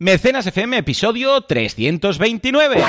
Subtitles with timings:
[0.00, 2.80] Mecenas FM, episodio 329.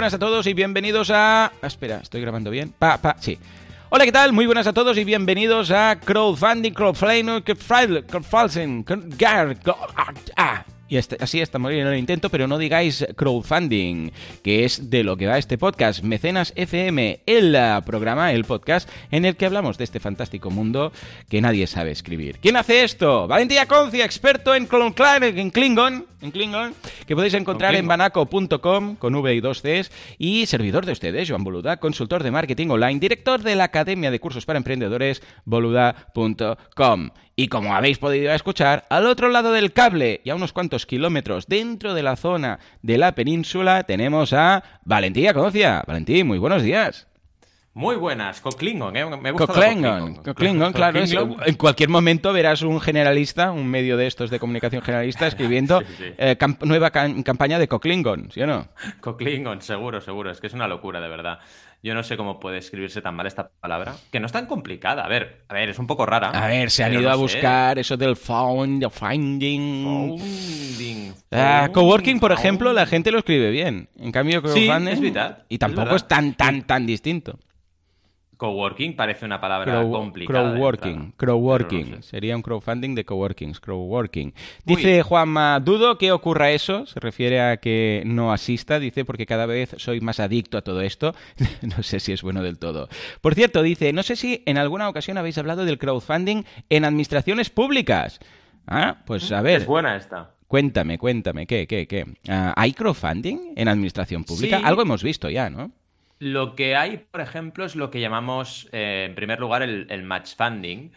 [0.00, 1.52] Buenas a todos y bienvenidos a...
[1.60, 2.72] Ah, espera, ¿estoy grabando bien?
[2.78, 3.38] Pa, pa, sí.
[3.90, 4.32] Hola, ¿qué tal?
[4.32, 8.82] Muy buenas a todos y bienvenidos a Crowdfunding, Crowdfunding, Crowdfunding,
[10.38, 14.10] Ah, y este- así estamos en el intento, pero no digáis crowdfunding,
[14.42, 18.90] que es de lo que va este podcast, Mecenas FM, el ah, programa, el podcast,
[19.12, 20.92] en el que hablamos de este fantástico mundo
[21.28, 22.38] que nadie sabe escribir.
[22.42, 23.28] ¿Quién hace esto?
[23.28, 26.74] Valentía Concia, experto en, en Klingon, en Klingon,
[27.06, 31.44] que podéis encontrar en banaco.com con V y dos Cs, y servidor de ustedes, Joan
[31.44, 37.10] Boluda, consultor de marketing online, director de la Academia de Cursos para Emprendedores, boluda.com.
[37.36, 41.46] Y como habéis podido escuchar, al otro lado del cable y a unos cuantos kilómetros
[41.46, 45.82] dentro de la zona de la península tenemos a Valentía Cocia.
[45.86, 47.06] Valentín, muy buenos días.
[47.72, 49.04] Muy buenas, con Klingon, ¿eh?
[49.16, 50.98] Me gusta Klingon, Klingon, claro.
[50.98, 51.14] es-
[51.46, 55.86] en cualquier momento verás un generalista, un medio de estos de comunicación generalista, escribiendo Sí,
[55.98, 56.04] sí.
[56.18, 58.66] eh, camp- nueva cam- campaña de Klingon, ¿sí o no?
[59.16, 60.32] Klingon, seguro, seguro.
[60.32, 61.38] Es que es una locura, de verdad.
[61.82, 63.94] Yo no sé cómo puede escribirse tan mal esta palabra.
[64.12, 65.02] Que no es tan complicada.
[65.04, 66.28] A ver, a ver, es un poco rara.
[66.28, 67.18] A ver, se han ido no a sé.
[67.18, 69.84] buscar eso del found, finding.
[69.84, 73.88] Founding, Ah, founding, coworking, por ejemplo, la gente lo escribe bien.
[73.98, 74.92] En cambio, Sí, crowdfunding.
[74.92, 77.38] es verdad, Y tampoco es tan, tan, tan distinto.
[78.40, 80.52] Coworking parece una palabra Crow- complicada.
[80.54, 81.84] crowworking, crowworking.
[81.84, 82.08] Pero no sé.
[82.08, 84.32] Sería un crowdfunding de coworkings, crowworking.
[84.64, 85.02] Dice.
[85.02, 89.74] Juanma, dudo que ocurra eso, se refiere a que no asista, dice, porque cada vez
[89.76, 91.14] soy más adicto a todo esto.
[91.76, 92.88] no sé si es bueno del todo.
[93.20, 97.50] Por cierto, dice, no sé si en alguna ocasión habéis hablado del crowdfunding en administraciones
[97.50, 98.20] públicas.
[98.66, 99.60] Ah, pues a ver.
[99.60, 100.30] Es buena esta.
[100.48, 102.06] Cuéntame, cuéntame, ¿qué, qué, qué?
[102.26, 104.58] Ah, ¿Hay crowdfunding en administración pública?
[104.58, 104.64] Sí.
[104.64, 105.70] Algo hemos visto ya, ¿no?
[106.20, 110.02] Lo que hay, por ejemplo, es lo que llamamos, eh, en primer lugar, el, el
[110.02, 110.90] match funding,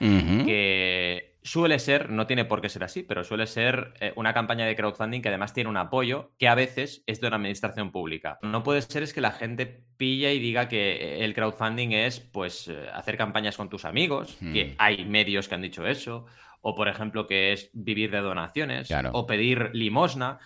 [0.45, 4.65] que suele ser, no tiene por qué ser así, pero suele ser eh, una campaña
[4.65, 8.39] de crowdfunding que además tiene un apoyo que a veces es de una administración pública.
[8.41, 12.67] No puede ser es que la gente pilla y diga que el crowdfunding es pues
[12.67, 16.25] eh, hacer campañas con tus amigos, que hay medios que han dicho eso,
[16.65, 19.09] o por ejemplo que es vivir de donaciones, Claro.
[19.13, 20.39] o pedir limosna.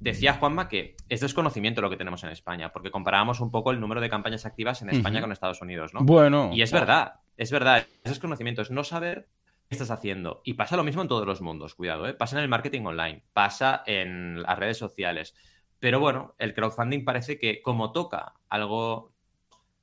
[0.00, 3.80] Decía Juanma que es desconocimiento lo que tenemos en España, porque comparábamos un poco el
[3.80, 6.00] número de campañas activas en España con Estados Unidos, ¿no?
[6.04, 6.50] Bueno.
[6.52, 7.86] Y es verdad, es verdad.
[8.04, 9.28] Es desconocimiento, es no saber
[9.68, 10.42] qué estás haciendo.
[10.44, 12.12] Y pasa lo mismo en todos los mundos, cuidado, ¿eh?
[12.12, 15.34] Pasa en el marketing online, pasa en las redes sociales.
[15.78, 19.14] Pero bueno, el crowdfunding parece que como toca algo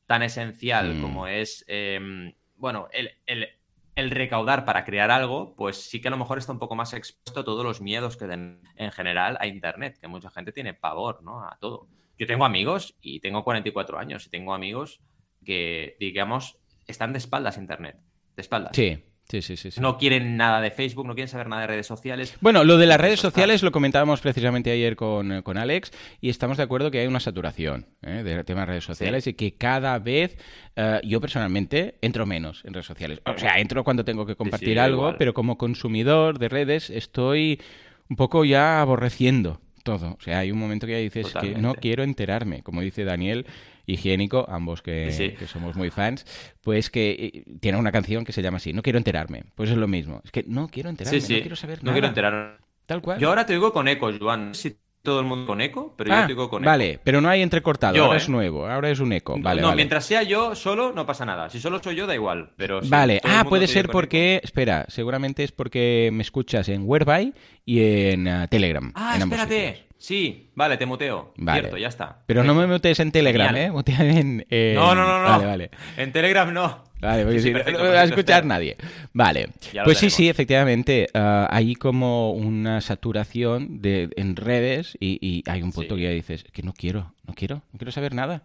[0.05, 1.01] tan esencial Mm.
[1.01, 3.49] como es, eh, bueno, el, el-
[3.99, 6.93] el recaudar para crear algo, pues sí que a lo mejor está un poco más
[6.93, 10.73] expuesto a todos los miedos que den en general a Internet, que mucha gente tiene
[10.73, 11.43] pavor, ¿no?
[11.43, 11.87] A todo.
[12.17, 15.01] Yo tengo amigos y tengo 44 años y tengo amigos
[15.45, 16.57] que, digamos,
[16.87, 17.97] están de espaldas a Internet.
[18.35, 18.71] De espaldas.
[18.75, 19.71] Sí, sí, sí, sí.
[19.71, 19.79] sí.
[19.79, 22.35] No quieren nada de Facebook, no quieren saber nada de redes sociales.
[22.41, 26.29] Bueno, lo de las redes sociales lo comentábamos precisamente ayer con, eh, con Alex y
[26.29, 28.23] estamos de acuerdo que hay una saturación ¿eh?
[28.23, 30.37] de temas de redes sociales y que cada vez
[30.75, 33.21] eh, yo personalmente entro menos en redes sociales.
[33.25, 35.15] O sea, entro cuando tengo que compartir algo, igual.
[35.17, 37.61] pero como consumidor de redes estoy
[38.09, 40.17] un poco ya aborreciendo todo.
[40.19, 43.45] O sea, hay un momento que ya dices que no quiero enterarme, como dice Daniel.
[43.91, 45.35] Higiénico, ambos que, Sí, sí.
[45.35, 46.25] que somos muy fans,
[46.61, 49.43] pues que eh, tiene una canción que se llama así, no quiero enterarme.
[49.55, 51.33] Pues es lo mismo, es que no quiero enterarme, Sí, sí.
[51.35, 51.93] no quiero saber No nada.
[51.93, 52.57] quiero enterar.
[52.85, 53.19] Tal cual.
[53.19, 54.49] Yo ahora te digo con eco, Joan.
[54.49, 56.69] No si todo el mundo con eco, pero yo Ah, te digo con eco.
[56.69, 58.21] vale, pero no hay entrecortado, Yo, ahora ¿eh?
[58.21, 59.37] es nuevo, ahora es un eco.
[59.39, 59.77] Vale, no, vale.
[59.77, 61.49] mientras sea yo solo, no pasa nada.
[61.49, 62.51] Si solo soy yo, da igual.
[62.57, 66.81] Pero si Vale, ah, puede ser eco- porque, espera, seguramente es porque me escuchas en
[66.85, 67.33] Whereby
[67.65, 68.91] y en ah, Telegram.
[68.93, 69.83] Ah, en espérate.
[69.99, 71.33] Sí, vale, te muteo.
[71.37, 71.59] Vale.
[71.59, 72.23] Cierto, ya está.
[72.25, 73.67] Pero no me mutes en Telegram, Genial.
[73.67, 73.71] ¿eh?
[73.71, 75.29] Mutea en, en- No, no, no, no.
[75.29, 75.71] Vale, vale.
[75.97, 76.85] En Telegram no.
[77.01, 78.75] Vale, porque Sí, sí, perfecto, no me va a escuchar nadie.
[79.13, 79.49] Vale.
[79.73, 81.07] Ya Pues sí, sí, efectivamente.
[81.13, 86.01] ah, hay como una saturación de, en redes y, y hay un punto Sí.
[86.01, 88.43] que ya dices que no quiero, no quiero, no quiero saber nada.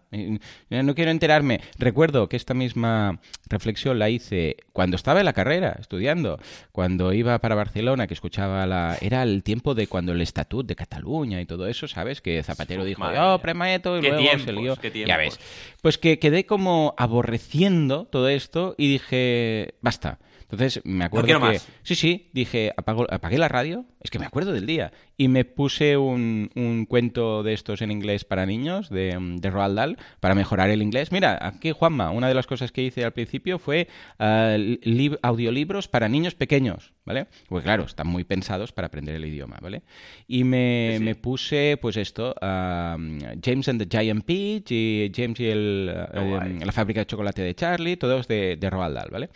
[0.69, 1.59] No quiero enterarme.
[1.77, 3.19] Recuerdo que esta misma
[3.49, 6.39] reflexión la hice cuando estaba en la carrera, estudiando,
[6.71, 8.97] cuando iba para Barcelona, que escuchaba la...
[9.01, 12.21] Era el tiempo de cuando el Estatut de Cataluña y todo eso, ¿sabes?
[12.21, 13.37] Que Zapatero Uf, dijo, mía.
[13.41, 14.75] premeto y luego se tiempos, lió.
[14.77, 15.39] qué Ya ves.
[15.81, 18.44] Pues que quedé como aborreciendo todo esto
[18.77, 20.19] y dije, basta.
[20.55, 21.59] Entonces me acuerdo que...
[21.83, 25.97] Sí, sí, dije, apagué la radio, es que me acuerdo del día, y me puse
[25.97, 30.69] un, un cuento de estos en inglés para niños, de, de Roald Dahl, para mejorar
[30.69, 31.11] el inglés.
[31.11, 33.87] Mira, aquí Juanma, una de las cosas que hice al principio fue
[34.19, 37.27] uh, audiolibros para niños pequeños, ¿vale?
[37.47, 39.83] Pues claro, están muy pensados para aprender el idioma, ¿vale?
[40.27, 45.91] Y me, me puse, pues esto, James and the Giant Peach y James y el,
[46.13, 49.29] eh, la fábrica de chocolate de Charlie, todos de, de Roald Dahl, ¿vale?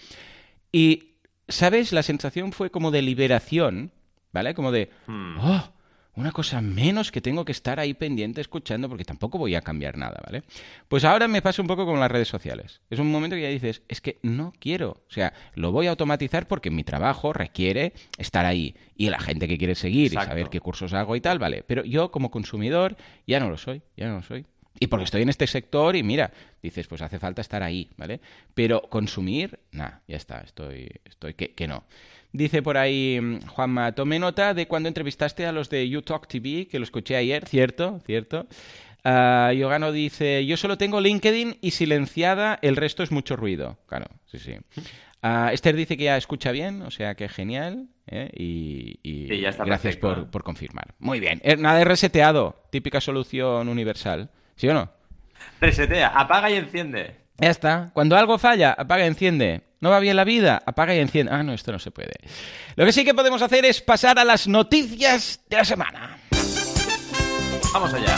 [0.71, 1.08] Y,
[1.49, 1.91] ¿sabes?
[1.91, 3.91] La sensación fue como de liberación,
[4.31, 4.53] ¿vale?
[4.53, 5.37] Como de, hmm.
[5.39, 5.73] oh,
[6.15, 9.97] una cosa menos que tengo que estar ahí pendiente escuchando porque tampoco voy a cambiar
[9.97, 10.43] nada, ¿vale?
[10.87, 12.81] Pues ahora me pasa un poco con las redes sociales.
[12.89, 14.91] Es un momento que ya dices, es que no quiero.
[15.07, 18.75] O sea, lo voy a automatizar porque mi trabajo requiere estar ahí.
[18.95, 21.63] Y la gente que quiere seguir y saber qué cursos hago y tal, ¿vale?
[21.65, 24.45] Pero yo como consumidor ya no lo soy, ya no lo soy.
[24.79, 26.31] Y porque estoy en este sector y mira,
[26.61, 28.21] dices, pues hace falta estar ahí, ¿vale?
[28.53, 31.83] Pero consumir, nada, ya está, estoy, estoy que, que no.
[32.31, 36.67] Dice por ahí mm, Juanma, tomé nota de cuando entrevistaste a los de YouTalk TV,
[36.67, 38.47] que lo escuché ayer, cierto, cierto.
[39.03, 43.79] Uh, Yogano dice, yo solo tengo LinkedIn y silenciada, el resto es mucho ruido.
[43.87, 44.53] Claro, sí, sí.
[45.23, 47.87] Uh, Esther dice que ya escucha bien, o sea que genial.
[48.07, 48.29] ¿eh?
[48.35, 49.27] Y,
[49.65, 50.93] gracias por, por, confirmar.
[50.99, 51.41] Muy bien.
[51.43, 54.29] Eh, nada de reseteado, típica solución universal.
[54.59, 54.89] ¿Sí o no?
[55.61, 57.15] Resetea, apaga y enciende.
[57.37, 57.91] Ya está.
[57.93, 59.61] Cuando algo falla, apaga y enciende.
[59.79, 60.61] ¿No va bien la vida?
[60.65, 61.31] Apaga y enciende.
[61.31, 62.11] Ah, no, esto no se puede.
[62.75, 66.17] Lo que sí que podemos hacer es pasar a las noticias de la semana.
[67.73, 68.17] Vamos allá.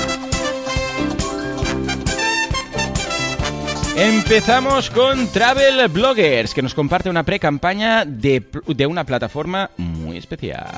[3.96, 10.72] Empezamos con Travel Bloggers, que nos comparte una pre-campaña de, de una plataforma muy especial.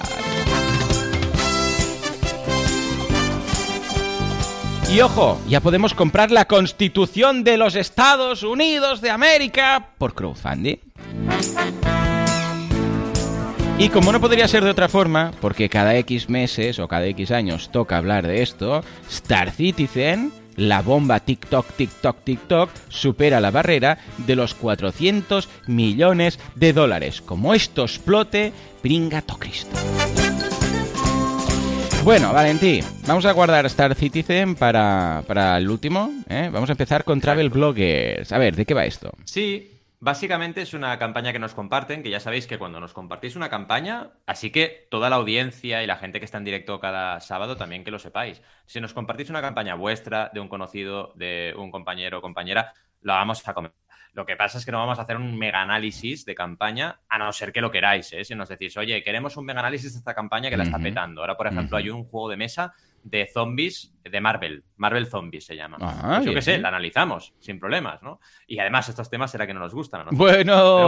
[4.93, 10.75] Y ojo, ya podemos comprar la Constitución de los Estados Unidos de América por crowdfunding.
[13.79, 17.31] Y como no podría ser de otra forma, porque cada X meses o cada X
[17.31, 23.97] años toca hablar de esto, Star Citizen, la bomba TikTok, TikTok, TikTok, supera la barrera
[24.19, 27.23] de los 400 millones de dólares.
[27.23, 28.53] Como esto explote,
[28.83, 29.75] bringa Cristo.
[32.03, 35.23] Bueno, Valentín, vamos a guardar Star Citizen para,
[35.57, 36.11] el último.
[36.27, 36.49] ¿eh?
[36.51, 38.33] Vamos a empezar con Travel Bloggers.
[38.33, 39.09] A ver, ¿de qué va esto?
[39.23, 39.69] Sí,
[40.01, 43.49] Básicamente es una campaña que nos comparten, que ya sabéis que cuando nos compartís una
[43.49, 47.55] campaña, así que toda la audiencia y la gente que está en directo cada sábado
[47.55, 48.41] también que lo sepáis.
[48.65, 53.13] Si nos compartís una campaña vuestra, de un conocido, de un compañero o compañera, la
[53.13, 53.79] vamos a comentar.
[54.13, 57.17] Lo que pasa es que no vamos a hacer un mega análisis de campaña, a
[57.17, 58.23] no ser que lo queráis, ¿eh?
[58.23, 61.21] Si nos decís, oye, queremos un mega análisis de esta campaña que la está petando.
[61.21, 62.73] Ahora, por ejemplo, hay un juego de mesa
[63.03, 64.63] de zombies de Marvel.
[64.77, 65.77] Marvel Zombies se llama.
[65.81, 68.19] Ah, pues yo qué sé, la analizamos sin problemas, ¿no?
[68.47, 70.05] Y además estos temas será que no nos gustan.
[70.05, 70.11] ¿no?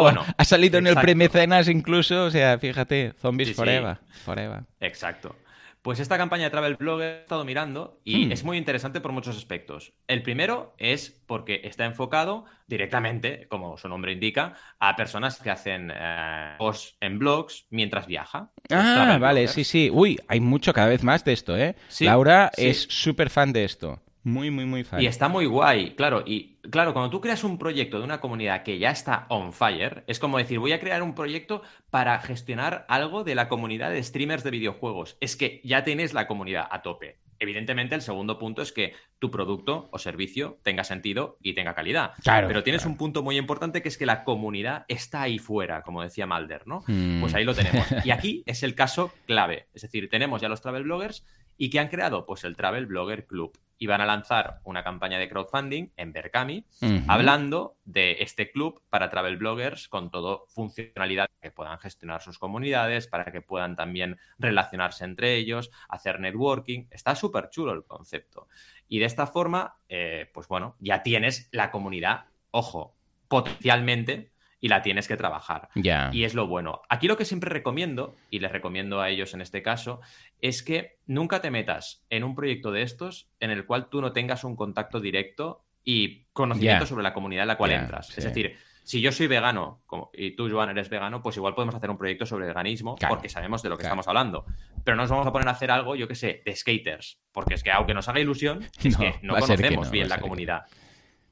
[0.02, 4.62] Bueno, ha salido en el premecenas incluso, o sea, fíjate, Zombies forever, forever.
[4.80, 5.36] Exacto.
[5.86, 8.32] Pues esta campaña de Travel Blogger he estado mirando y hmm.
[8.32, 9.94] es muy interesante por muchos aspectos.
[10.08, 15.94] El primero es porque está enfocado directamente, como su nombre indica, a personas que hacen
[15.96, 18.50] eh, posts en blogs mientras viaja.
[18.72, 19.92] Ah, vale, sí, sí.
[19.94, 21.76] Uy, hay mucho cada vez más de esto, ¿eh?
[22.00, 24.02] Laura es súper fan de esto.
[24.26, 25.00] Muy, muy, muy fan.
[25.00, 26.24] Y está muy guay, claro.
[26.26, 30.04] Y claro, cuando tú creas un proyecto de una comunidad que ya está on fire,
[30.08, 31.62] es como decir, voy a crear un proyecto
[31.92, 35.16] para gestionar algo de la comunidad de streamers de videojuegos.
[35.22, 37.20] Es que ya tienes la comunidad a tope.
[37.38, 42.14] Evidentemente, el segundo punto es que tu producto o servicio tenga sentido y tenga calidad.
[42.24, 45.84] Claro, Pero tienes un punto muy importante que es que la comunidad está ahí fuera,
[45.84, 46.84] como decía Malder, ¿no?
[46.88, 47.22] Hmm.
[47.22, 47.86] Pues ahí lo tenemos.
[48.04, 49.68] Y aquí es el caso clave.
[49.76, 51.26] Es decir, tenemos ya los travel bloggers
[51.58, 52.26] y ¿qué han creado?
[52.26, 56.66] Pues el Travel Blogger Club y van a lanzar una campaña de crowdfunding en Berkami
[57.08, 63.08] hablando de este club para travel bloggers con todo funcionalidad que puedan gestionar sus comunidades,
[63.08, 66.86] para que puedan también relacionarse entre ellos, hacer networking.
[66.90, 68.48] Está súper chulo el concepto.
[68.88, 72.96] Y de esta forma, eh, pues bueno, ya tienes la comunidad, ojo,
[73.28, 74.32] potencialmente
[74.66, 75.70] y la tienes que trabajar.
[75.76, 76.82] Y es lo bueno.
[76.90, 80.02] Aquí lo que siempre recomiendo, y les recomiendo a ellos en este caso,
[80.42, 84.12] es que nunca te metas en un proyecto de estos en el cual tú no
[84.12, 88.18] tengas un contacto directo y conocimiento sobre la comunidad en la cual entras.
[88.18, 91.92] Es decir, si yo soy vegano y tú, Joan, eres vegano, pues igual podemos hacer
[91.92, 94.48] un proyecto sobre veganismo porque sabemos de lo que estamos hablando.
[94.84, 97.20] Pero no nos vamos a poner a hacer algo, yo qué sé, de skaters.
[97.32, 100.64] Porque es que aunque nos haga ilusión, es que no conocemos bien la comunidad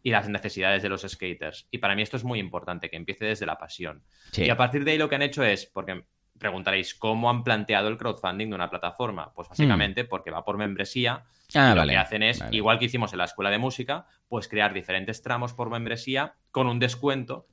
[0.03, 1.67] y las necesidades de los skaters.
[1.71, 4.03] Y para mí esto es muy importante, que empiece desde la pasión.
[4.35, 6.03] Y a partir de ahí lo que han hecho es, porque
[6.37, 9.33] preguntaréis, ¿cómo han planteado el crowdfunding de una plataforma?
[9.33, 10.07] Pues básicamente hmm.
[10.09, 11.23] porque va por membresía.
[11.55, 14.73] Ah, lo que hacen es, igual que hicimos en la escuela de música, pues crear
[14.73, 17.47] diferentes tramos por membresía con un descuento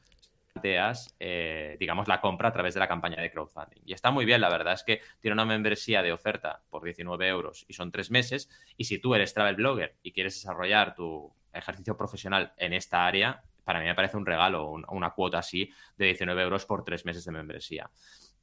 [0.52, 3.82] planteas, eh, digamos, la compra a través de la campaña de crowdfunding.
[3.84, 7.28] Y está muy bien, la verdad es que tiene una membresía de oferta por 19
[7.28, 8.48] euros y son tres meses.
[8.76, 13.42] Y si tú eres travel blogger y quieres desarrollar tu ejercicio profesional en esta área,
[13.64, 17.24] para mí me parece un regalo, una cuota así de 19 euros por tres meses
[17.24, 17.90] de membresía.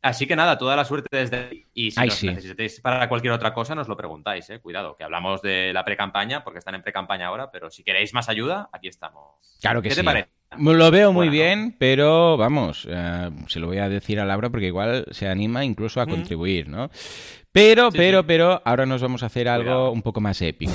[0.01, 1.65] Así que nada, toda la suerte desde ahí.
[1.73, 4.59] Y si necesitáis para cualquier otra cosa, nos lo preguntáis, eh.
[4.59, 8.29] Cuidado, que hablamos de la pre-campaña, porque están en pre-campaña ahora, pero si queréis más
[8.29, 9.35] ayuda, aquí estamos.
[9.59, 10.36] Claro que ¿Qué te parece?
[10.55, 14.67] Lo veo muy bien, pero vamos, eh, se lo voy a decir a Laura porque
[14.67, 16.89] igual se anima incluso a contribuir, ¿no?
[17.51, 20.71] Pero, pero, pero, ahora nos vamos a hacer algo un poco más épico.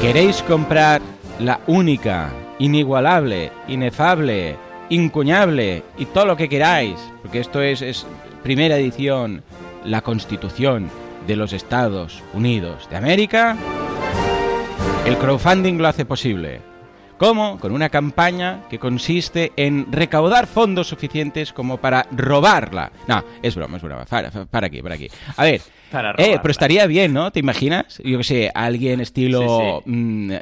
[0.00, 1.00] ¿Queréis comprar
[1.38, 4.56] la única inigualable, inefable,
[4.90, 8.06] incuñable y todo lo que queráis, porque esto es,
[8.42, 9.42] primera edición,
[9.84, 10.90] la Constitución
[11.26, 13.56] de los Estados Unidos de América,
[15.06, 16.60] el crowdfunding lo hace posible.
[17.18, 17.58] ¿Cómo?
[17.60, 22.90] Con una campaña que consiste en recaudar fondos suficientes como para robarla.
[23.06, 24.04] No, es broma, es broma.
[24.04, 25.08] Para, para aquí, para aquí.
[25.36, 25.62] A ver,
[26.18, 27.30] eh, pero estaría bien, ¿no?
[27.30, 28.00] ¿Te imaginas?
[28.04, 29.82] Yo qué sé, alguien estilo...
[29.84, 30.32] Mm,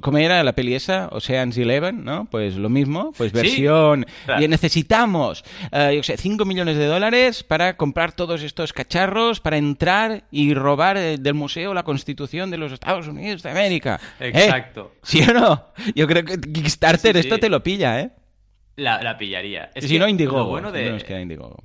[0.00, 1.08] ¿Cómo era la peli esa?
[1.12, 2.26] Ocean's Eleven, ¿no?
[2.30, 4.06] Pues lo mismo, pues versión...
[4.40, 9.40] Y necesitamos, eh, yo qué sé, 5 millones de dólares para comprar todos estos cacharros,
[9.40, 14.00] para entrar y robar eh, del museo la Constitución de los Estados Unidos de América.
[14.20, 14.92] Exacto.
[15.02, 15.66] ¿Sí o no?
[15.94, 18.10] Yo creo que Kickstarter esto te lo pilla, ¿eh?
[18.76, 19.70] La, pillaría.
[19.74, 20.46] Es si no, Indiegogo.
[20.46, 20.86] bueno de...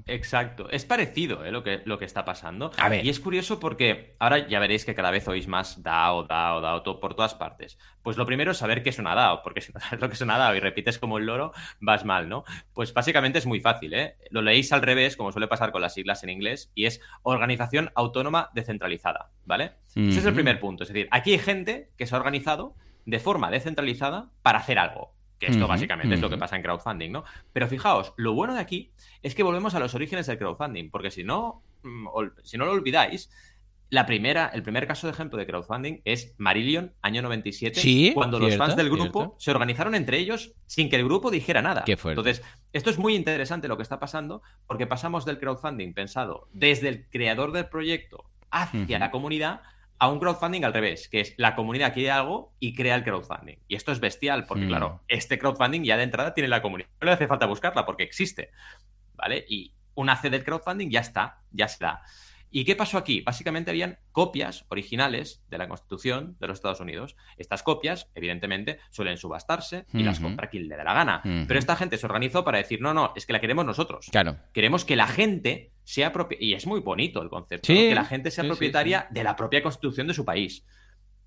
[0.06, 0.70] Exacto.
[0.70, 1.52] Es parecido ¿eh?
[1.52, 2.72] lo, que, lo que está pasando.
[2.78, 3.06] A ver.
[3.06, 7.00] Y es curioso porque ahora ya veréis que cada vez oís más DAO, DAO, DAO
[7.00, 7.78] por todas partes.
[8.04, 10.14] Pues lo primero es saber qué es una DAO, porque si no sabes lo que
[10.14, 12.44] es una DAO y repites como el loro, vas mal, ¿no?
[12.74, 14.16] Pues básicamente es muy fácil, ¿eh?
[14.30, 17.92] Lo leéis al revés, como suele pasar con las siglas en inglés, y es Organización
[17.96, 19.74] Autónoma Descentralizada, ¿vale?
[19.96, 20.84] Ese es el primer punto.
[20.84, 22.76] Es decir, aquí hay gente que se ha organizado
[23.06, 25.19] de forma descentralizada para hacer algo.
[25.40, 27.24] Que esto básicamente es lo que pasa en crowdfunding, ¿no?
[27.54, 28.92] Pero fijaos, lo bueno de aquí
[29.24, 32.08] es que volvemos a los orígenes del crowdfunding, porque si no, mm,
[32.44, 33.30] si no lo olvidáis,
[33.90, 37.82] la primera, el primer caso de ejemplo de crowdfunding es Marillion, año 97,
[38.14, 41.84] cuando los fans del grupo se organizaron entre ellos sin que el grupo dijera nada.
[41.88, 46.90] Entonces, esto es muy interesante lo que está pasando, porque pasamos del crowdfunding pensado desde
[46.90, 49.62] el creador del proyecto hacia la comunidad
[50.00, 53.58] a un crowdfunding al revés, que es la comunidad quiere algo y crea el crowdfunding.
[53.68, 56.90] Y esto es bestial, porque claro, este crowdfunding ya de entrada tiene la comunidad.
[57.02, 58.52] No le hace falta buscarla porque existe.
[59.16, 59.46] ¿Vale?
[59.50, 62.02] Y una C del crowdfunding ya está, ya se da.
[62.52, 63.22] ¿Y qué pasó aquí?
[63.22, 67.16] Básicamente habían copias originales de la Constitución de los Estados Unidos.
[67.38, 71.22] Estas copias, evidentemente, suelen subastarse y las compra quien le da la gana.
[71.48, 74.08] Pero esta gente se organizó para decir, no, no, es que la queremos nosotros.
[74.12, 74.38] Claro.
[74.54, 78.44] Queremos que la gente sea y es muy bonito el concepto, que la gente sea
[78.44, 80.64] propietaria de la propia Constitución de su país.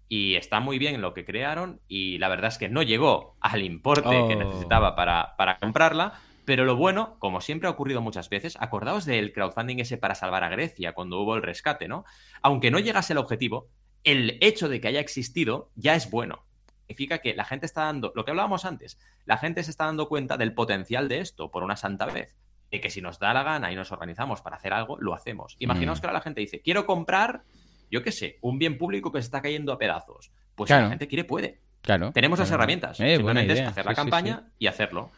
[0.08, 3.62] Y está muy bien lo que crearon y la verdad es que no llegó al
[3.62, 4.44] importe que oh.
[4.44, 6.12] necesitaba para, para comprarla,
[6.44, 10.44] pero lo bueno, como siempre ha ocurrido muchas veces, acordaos del crowdfunding ese para salvar
[10.44, 12.04] a Grecia cuando hubo el rescate, ¿no?
[12.40, 13.68] Aunque no llegase al objetivo,
[14.04, 16.44] el hecho de que haya existido ya es bueno.
[16.86, 20.08] Significa que la gente está dando, lo que hablábamos antes, la gente se está dando
[20.08, 22.36] cuenta del potencial de esto por una santa vez.
[22.72, 25.54] De que si nos da la gana y nos organizamos para hacer algo, lo hacemos.
[25.60, 26.00] Imaginaos mm.
[26.00, 27.42] que ahora la gente dice, quiero comprar,
[27.90, 30.32] yo qué sé, un bien público que se está cayendo a pedazos.
[30.56, 31.60] Pues si la gente quiere, puede.
[31.82, 32.10] Claro.
[32.12, 32.98] Tenemos las herramientas.
[32.98, 35.12] Eh, Simplemente es hacer la campaña y hacerlo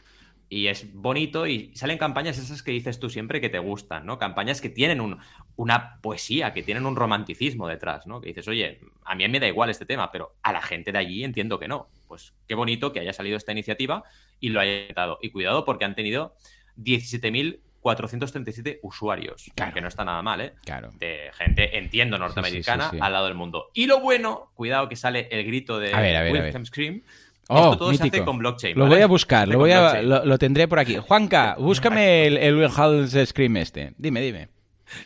[0.49, 4.19] y es bonito y salen campañas esas que dices tú siempre que te gustan, ¿no?
[4.19, 5.19] Campañas que tienen un,
[5.57, 8.21] una poesía, que tienen un romanticismo detrás, ¿no?
[8.21, 10.99] Que dices, oye, a mí me da igual este tema, pero a la gente de
[10.99, 11.89] allí entiendo que no.
[12.07, 14.05] Pues qué bonito que haya salido esta iniciativa
[14.39, 15.19] y lo haya dado.
[15.23, 16.37] Y cuidado porque han tenido
[16.79, 20.55] 17.437 usuarios, que no está nada mal, ¿eh?
[20.65, 20.91] Claro.
[20.99, 23.71] De gente, entiendo, norteamericana al lado del mundo.
[23.75, 27.03] Y lo bueno, cuidado que sale el grito de Wilhelm Scream
[27.49, 28.79] Oh, Esto todo se hace con blockchain.
[28.79, 30.97] Lo voy a buscar, lo, voy a, lo, tendré por aquí.
[30.97, 33.93] Juanca, búscame el, el Scream este.
[33.99, 34.49] Dime, dime.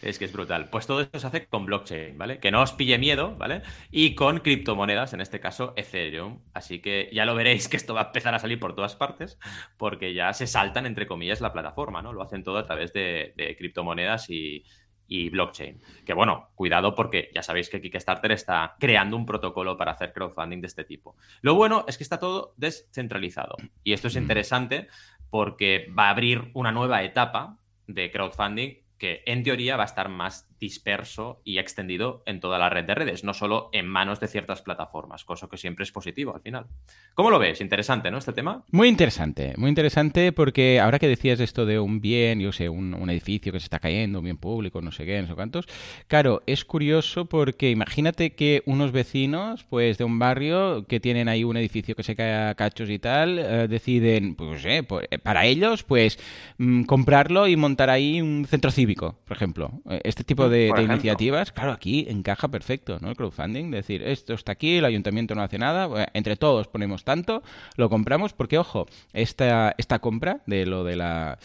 [0.03, 0.69] Es que es brutal.
[0.71, 2.39] Pues todo esto se hace con blockchain, ¿vale?
[2.39, 3.63] Que no os pille miedo, ¿vale?
[3.91, 6.41] Y con criptomonedas, en este caso Ethereum.
[6.55, 9.39] Así que ya lo veréis que esto va a empezar a salir por todas partes,
[9.77, 12.13] porque ya se saltan, entre comillas, la plataforma, ¿no?
[12.13, 14.65] Lo hacen todo a través de criptomonedas y,
[15.09, 15.81] y blockchain.
[16.05, 20.61] Que bueno, cuidado porque ya sabéis que Kickstarter está creando un protocolo para hacer crowdfunding
[20.61, 21.17] de este tipo.
[21.41, 23.57] Lo bueno es que está todo descentralizado.
[23.83, 24.87] Y esto es interesante
[25.31, 30.09] porque va a abrir una nueva etapa de crowdfunding que en teoría va a estar
[30.09, 34.29] más disperso y extendido en toda la red de redes, no solo en manos de
[34.29, 36.67] ciertas plataformas, cosa que siempre es positivo al final.
[37.15, 37.61] ¿Cómo lo ves?
[37.61, 38.19] Interesante, ¿no?
[38.19, 38.65] Este tema.
[38.73, 43.09] Muy interesante, muy interesante porque ahora que decías esto de un bien, yo sé, un,
[43.09, 45.67] edificio que se está cayendo, un bien público, no sé qué, no sé cuántos,
[46.09, 51.43] claro, es curioso porque imagínate que unos vecinos, pues de un barrio que tienen ahí
[51.43, 54.83] un edificio que se cae a cachos y tal, eh, deciden, pues, eh,
[55.23, 56.19] para ellos, pues
[56.59, 59.71] mm, comprarlo y montar ahí un centro cívico, por ejemplo.
[59.91, 63.11] Eh, este tipo de, iniciativas, claro, aquí encaja perfecto, ¿no?
[63.11, 67.43] El crowdfunding, decir, esto está aquí, el ayuntamiento no hace nada, entre todos ponemos tanto,
[67.77, 71.39] lo compramos, porque, ojo, esta, esta compra de lo de la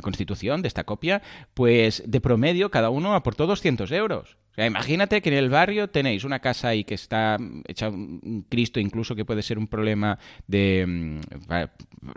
[0.00, 1.20] constitución, de esta copia,
[1.54, 6.40] pues de promedio cada uno aportó 200 euros imagínate que en el barrio tenéis una
[6.40, 7.36] casa ahí que está
[7.66, 11.20] hecha un Cristo, incluso que puede ser un problema de mm,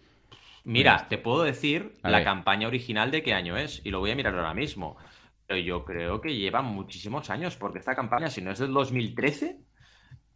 [0.63, 4.12] mira, pues te puedo decir la campaña original de qué año es, y lo voy
[4.12, 4.97] a mirar ahora mismo.
[5.47, 9.60] Pero yo creo que lleva muchísimos años, porque esta campaña, si no es del 2013,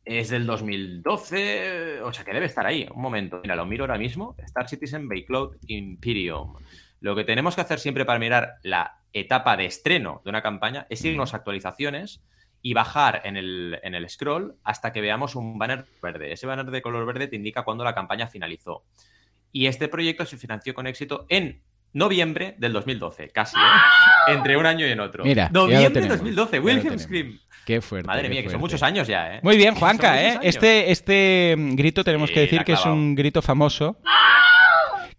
[0.05, 2.87] es del 2012, o sea que debe estar ahí.
[2.93, 4.35] Un momento, mira, lo miro ahora mismo.
[4.39, 6.55] Star Citizen Cloud Imperium.
[7.01, 10.85] Lo que tenemos que hacer siempre para mirar la etapa de estreno de una campaña
[10.89, 12.21] es irnos a actualizaciones
[12.61, 16.33] y bajar en el, en el scroll hasta que veamos un banner verde.
[16.33, 18.83] Ese banner de color verde te indica cuándo la campaña finalizó.
[19.51, 21.61] Y este proyecto se financió con éxito en
[21.93, 24.33] noviembre del 2012, casi, ¿eh?
[24.33, 25.23] Entre un año y en otro.
[25.23, 27.39] Mira, noviembre del 2012, Wilhelm Scream.
[27.65, 28.07] Qué fuerte.
[28.07, 29.39] Madre mía, que son muchos años ya, ¿eh?
[29.41, 30.39] Muy bien, Juanca, ¿eh?
[30.43, 33.97] Este, este grito tenemos que decir que es un grito famoso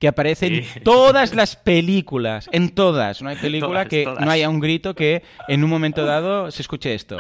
[0.01, 3.21] que aparece en todas las películas, en todas.
[3.21, 6.95] No hay película que no haya un grito que en un momento dado se escuche
[6.95, 7.19] esto.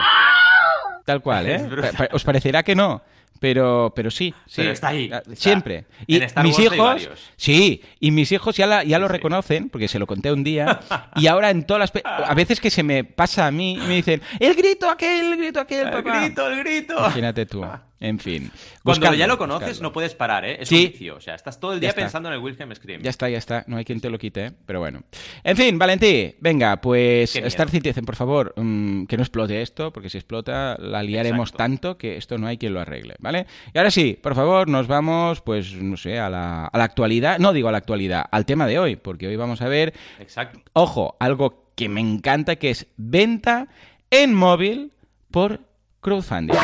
[1.04, 1.68] Tal cual, ¿eh?
[2.12, 3.02] Os parecerá que no,
[3.38, 4.62] pero, pero sí, sí.
[4.62, 5.10] Pero está ahí.
[5.12, 5.84] Ah, siempre.
[6.06, 10.32] Y mis hijos, sí, y mis hijos ya, ya lo reconocen, porque se lo conté
[10.32, 10.80] un día,
[11.16, 12.04] y ahora en todas las...
[12.04, 15.36] A veces que se me pasa a mí y me dicen, el grito aquel, el
[15.36, 16.98] grito aquel, el grito, el grito.
[16.98, 17.62] Imagínate tú.
[18.00, 18.50] En fin.
[18.82, 20.56] Cuando ya lo conoces, no puedes parar, ¿eh?
[20.60, 21.16] Es un vicio.
[21.16, 23.02] O sea, estás todo el día pensando en el Wilhelm Scream.
[23.02, 23.62] Ya está, ya está.
[23.66, 24.52] No hay quien te lo quite, ¿eh?
[24.64, 25.02] pero bueno.
[25.44, 30.08] En fin, Valentí, venga, pues Star Citizen, por favor, mm, que no explote esto, porque
[30.08, 33.46] si explota la liaremos tanto que esto no hay quien lo arregle, ¿vale?
[33.74, 37.38] Y ahora sí, por favor, nos vamos, pues, no sé, a la, a la actualidad.
[37.38, 39.92] No digo a la actualidad, al tema de hoy, porque hoy vamos a ver.
[40.18, 40.60] Exacto.
[40.72, 43.68] Ojo, algo que me encanta, que es venta
[44.10, 44.92] en móvil
[45.30, 45.69] por
[46.00, 46.56] crowdfunding.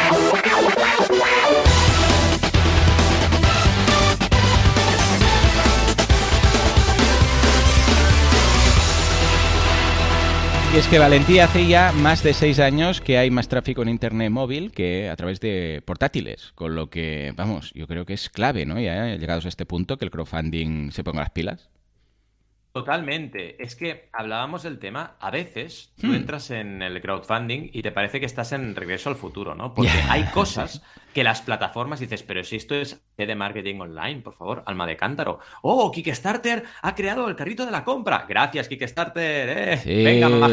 [10.74, 13.88] Y es que Valentía hace ya más de seis años que hay más tráfico en
[13.88, 18.28] Internet móvil que a través de portátiles, con lo que, vamos, yo creo que es
[18.28, 18.78] clave, ¿no?
[18.78, 21.70] Ya llegados a este punto, que el crowdfunding se ponga las pilas.
[22.76, 23.56] Totalmente.
[23.62, 26.14] Es que hablábamos del tema, a veces tú hmm.
[26.14, 29.72] entras en el crowdfunding y te parece que estás en regreso al futuro, ¿no?
[29.72, 30.82] Porque hay cosas
[31.14, 34.94] que las plataformas dices, pero si esto es de marketing online, por favor, alma de
[34.94, 35.38] cántaro.
[35.62, 38.26] Oh, Kickstarter ha creado el carrito de la compra.
[38.28, 39.78] Gracias, Kickstarter.
[39.86, 40.04] Eh.
[40.04, 40.48] Venga, mamá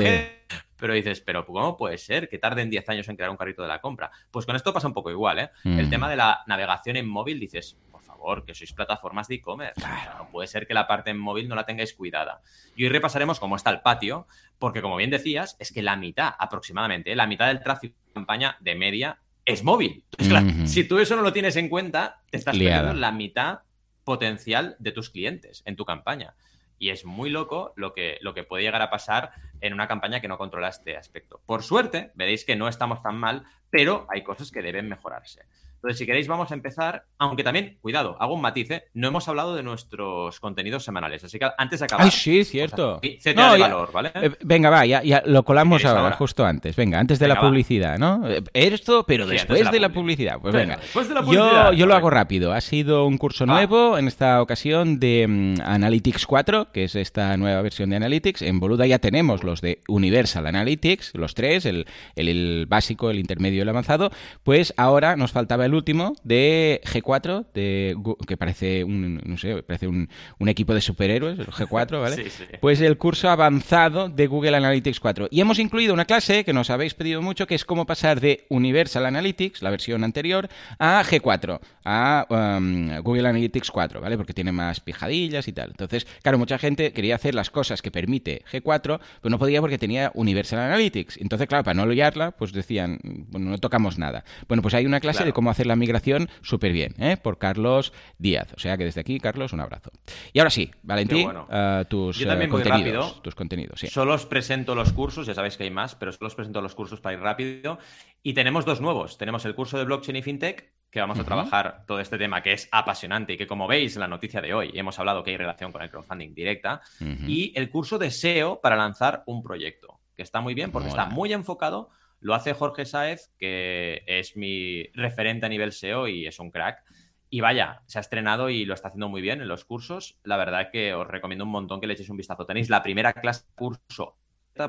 [0.84, 3.70] pero dices, pero ¿cómo puede ser que tarden 10 años en crear un carrito de
[3.70, 4.12] la compra?
[4.30, 5.50] Pues con esto pasa un poco igual, ¿eh?
[5.64, 7.78] El tema de la navegación en móvil, dices,
[8.24, 9.82] favor, que sois plataformas de e-commerce.
[10.18, 12.42] no puede ser que la parte en móvil no la tengáis cuidada.
[12.76, 14.28] Y hoy repasaremos cómo está el patio,
[14.60, 18.58] porque como bien decías, es que la mitad aproximadamente, la mitad del tráfico de campaña
[18.62, 20.06] de media es móvil.
[20.18, 23.60] claro, si tú eso no lo tienes en cuenta, te estás perdiendo la mitad
[24.04, 26.36] potencial de tus clientes en tu campaña.
[26.80, 29.32] Y es muy loco lo que, lo que puede llegar a pasar
[29.62, 31.42] en una campaña que no controla este aspecto.
[31.46, 35.46] Por suerte, veréis que no estamos tan mal, pero hay cosas que deben mejorarse.
[35.84, 37.04] Entonces, si queréis, vamos a empezar.
[37.18, 38.86] Aunque también, cuidado, hago un matiz, ¿eh?
[38.94, 41.26] no hemos hablado de nuestros contenidos semanales.
[41.26, 42.06] Así que antes de acabar.
[42.06, 43.02] Ay, sí, cierto.
[43.36, 44.12] no, valor, ¿vale?
[44.16, 46.78] Eh, venga, va, ya, lo colamos ahora, justo antes.
[46.78, 48.26] Venga, antes de la publicidad, ¿no?
[48.30, 50.40] Eh, esto, pero después de la, publicidad.
[50.40, 50.78] Pues venga.
[50.78, 51.74] Después de la publicidad.
[51.74, 52.54] Yo, lo hago rápido.
[52.54, 57.36] Ha sido un curso nuevo, en esta ocasión, de mm, Analytics 4, que es esta
[57.36, 58.42] nueva versión de Analytics.
[58.44, 63.58] En Boluda ya tenemos los de Universal Analytics, los tres, el, el básico, el intermedio
[63.58, 64.12] y el avanzado.
[64.44, 67.96] Pues ahora nos faltaba el último de G4, de,
[68.28, 70.08] que parece un, no sé, parece un,
[70.48, 72.26] equipo de superhéroes, el G4, ¿vale?
[72.62, 75.30] Pues el curso avanzado de Google Analytics 4.
[75.32, 78.46] Y hemos incluido una clase que nos habéis pedido mucho, que es cómo pasar de
[78.50, 84.18] Universal Analytics, la versión anterior, a G4, a um, Google Analytics 4, ¿vale?
[84.18, 85.70] Porque tiene más pijadillas y tal.
[85.72, 89.78] Entonces, claro, mucha gente quería hacer las cosas que permite G4, pero no podía porque
[89.78, 91.18] tenía Universal Analytics.
[91.18, 94.24] Entonces, claro, para no liarla, pues decían, bueno, no tocamos nada.
[94.48, 97.18] Bueno, pues hay una clase de cómo hacer la migración súper bien, ¿eh?
[97.18, 98.54] por Carlos Díaz.
[98.56, 99.92] O sea que desde aquí, Carlos, un abrazo.
[100.32, 103.22] Y ahora sí, Valentín, uh, tus, Yo también uh, contenidos, rápido.
[103.22, 103.80] tus contenidos.
[103.80, 103.88] Sí.
[103.88, 106.76] Solo os presento los cursos, ya sabéis que hay más, pero solo os presento los
[106.76, 107.80] cursos para ir rápido.
[108.22, 109.18] Y tenemos dos nuevos.
[109.18, 112.54] Tenemos el curso de blockchain y fintech, que vamos a trabajar todo este tema que
[112.54, 115.38] es apasionante y que, como veis en la noticia de hoy, hemos hablado que hay
[115.38, 116.82] relación con el crowdfunding directa.
[117.28, 121.08] Y el curso de SEO para lanzar un proyecto, que está muy bien porque está
[121.08, 121.90] muy enfocado
[122.24, 126.84] lo hace Jorge Saez, que es mi referente a nivel SEO y es un crack.
[127.30, 130.20] Y vaya, se ha estrenado y lo está haciendo muy bien en los cursos.
[130.24, 132.46] La verdad que os recomiendo un montón que le echéis un vistazo.
[132.46, 134.18] Tenéis la primera clase curso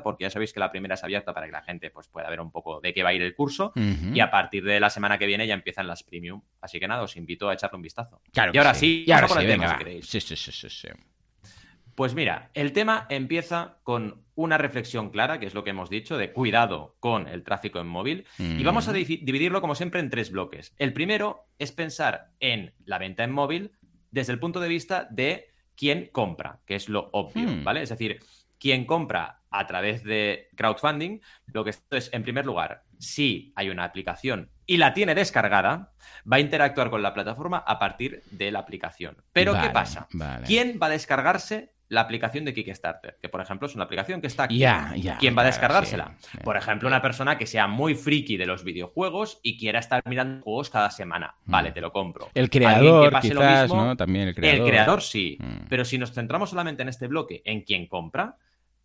[0.03, 2.41] porque ya sabéis que la primera es abierta para que la gente pues, pueda ver
[2.41, 3.71] un poco de qué va a ir el curso.
[3.75, 6.41] Y a partir de la semana que viene ya empiezan las premium.
[6.61, 8.21] Así que nada, os invito a echarle un vistazo.
[8.33, 10.05] Claro y ahora sí, y ahora sí, venga, si queréis.
[10.07, 10.87] Sí, sí, sí, sí.
[11.95, 16.17] Pues mira, el tema empieza con una reflexión clara, que es lo que hemos dicho,
[16.17, 18.25] de cuidado con el tráfico en móvil.
[18.37, 20.73] Y vamos a dividirlo, como siempre, en tres bloques.
[20.77, 23.71] El primero es pensar en la venta en móvil
[24.11, 27.63] desde el punto de vista de quién compra, que es lo obvio, hmm.
[27.63, 27.81] ¿vale?
[27.81, 28.19] Es decir,
[28.59, 33.85] quién compra a través de crowdfunding, lo que es, en primer lugar, si hay una
[33.85, 35.93] aplicación y la tiene descargada,
[36.31, 39.17] va a interactuar con la plataforma a partir de la aplicación.
[39.31, 40.07] Pero ¿qué pasa?
[40.45, 44.27] ¿Quién va a descargarse la aplicación de Kickstarter, que por ejemplo es una aplicación que
[44.27, 44.63] está aquí.
[45.19, 46.15] ¿Quién va a descargársela?
[46.43, 50.43] Por ejemplo, una persona que sea muy friki de los videojuegos y quiera estar mirando
[50.43, 51.35] juegos cada semana.
[51.45, 51.51] Mm.
[51.51, 52.29] Vale, te lo compro.
[52.33, 53.95] El creador, quizás, ¿no?
[53.95, 54.59] También el creador.
[54.59, 55.37] El creador sí.
[55.39, 55.67] Mm.
[55.69, 58.37] Pero si nos centramos solamente en este bloque, en quien compra,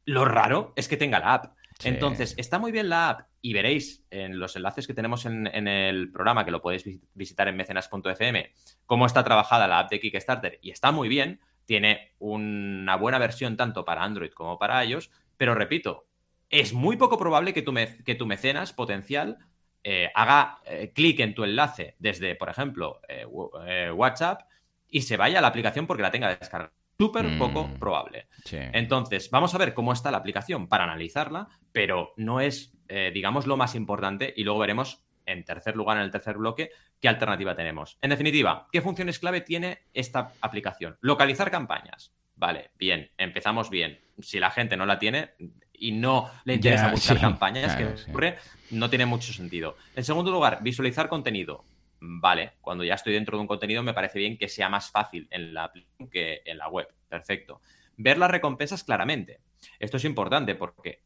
[0.04, 1.54] lo raro es que tenga la app.
[1.82, 5.66] Entonces, está muy bien la app y veréis en los enlaces que tenemos en, en
[5.66, 6.84] el programa, que lo podéis
[7.14, 8.52] visitar en mecenas.fm,
[8.84, 13.56] cómo está trabajada la app de Kickstarter y está muy bien tiene una buena versión
[13.56, 16.06] tanto para Android como para iOS, pero repito,
[16.50, 17.72] es muy poco probable que tu,
[18.04, 19.38] que tu mecenas potencial
[19.82, 24.42] eh, haga eh, clic en tu enlace desde, por ejemplo, eh, WhatsApp
[24.90, 26.72] y se vaya a la aplicación porque la tenga descargada.
[26.98, 28.26] Súper poco mm, probable.
[28.52, 32.76] Entonces, vamos a ver cómo está la aplicación para analizarla, pero no es,
[33.14, 37.08] digamos, lo más importante y luego veremos en tercer lugar, en el tercer bloque, qué
[37.08, 37.98] alternativa tenemos.
[38.02, 40.98] En definitiva, ¿qué funciones clave tiene esta aplicación?
[41.00, 42.12] Localizar campañas.
[42.36, 44.00] Vale, bien, empezamos bien.
[44.20, 45.30] Si la gente no la tiene
[45.72, 48.38] y no le interesa buscar campañas, que ocurre,
[48.70, 49.76] no tiene mucho sentido.
[49.94, 51.64] En segundo lugar, visualizar contenido.
[52.00, 55.28] Vale, cuando ya estoy dentro de un contenido me parece bien que sea más fácil
[55.30, 56.88] en la aplicación que en la web.
[57.08, 57.60] Perfecto.
[57.96, 59.40] Ver las recompensas claramente.
[59.78, 61.02] Esto es importante porque